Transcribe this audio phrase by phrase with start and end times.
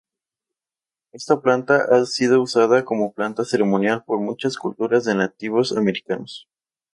[1.11, 6.47] Esta planta ha sido usada como planta ceremonial por muchas culturas de Nativos Americanos.